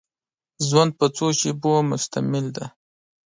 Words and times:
ژوند 0.67 0.91
په 0.99 1.05
څو 1.15 1.25
شېبو 1.39 1.73
مشتمل 1.91 2.45
دی. 2.55 2.65